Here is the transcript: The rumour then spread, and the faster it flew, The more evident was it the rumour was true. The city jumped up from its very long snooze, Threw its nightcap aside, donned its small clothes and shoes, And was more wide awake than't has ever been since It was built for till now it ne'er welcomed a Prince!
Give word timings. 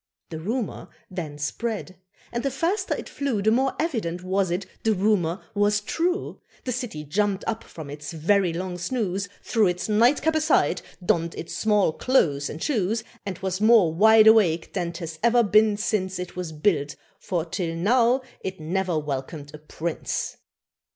The 0.31 0.39
rumour 0.39 0.89
then 1.11 1.37
spread, 1.37 1.95
and 2.31 2.41
the 2.41 2.49
faster 2.49 2.95
it 2.95 3.07
flew, 3.07 3.43
The 3.43 3.51
more 3.51 3.75
evident 3.79 4.23
was 4.23 4.49
it 4.49 4.65
the 4.81 4.95
rumour 4.95 5.43
was 5.53 5.79
true. 5.79 6.41
The 6.65 6.71
city 6.71 7.03
jumped 7.03 7.43
up 7.45 7.63
from 7.63 7.87
its 7.91 8.11
very 8.11 8.51
long 8.51 8.79
snooze, 8.79 9.29
Threw 9.43 9.67
its 9.67 9.87
nightcap 9.87 10.33
aside, 10.33 10.81
donned 11.05 11.35
its 11.35 11.55
small 11.55 11.93
clothes 11.93 12.49
and 12.49 12.63
shoes, 12.63 13.03
And 13.27 13.37
was 13.43 13.61
more 13.61 13.93
wide 13.93 14.25
awake 14.25 14.73
than't 14.73 14.97
has 14.97 15.19
ever 15.21 15.43
been 15.43 15.77
since 15.77 16.17
It 16.17 16.35
was 16.35 16.51
built 16.51 16.95
for 17.19 17.45
till 17.45 17.75
now 17.75 18.21
it 18.43 18.59
ne'er 18.59 18.97
welcomed 18.97 19.53
a 19.53 19.59
Prince! 19.59 20.35